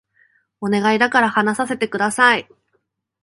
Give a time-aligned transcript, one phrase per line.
[0.61, 2.49] お願いだから話させて下さい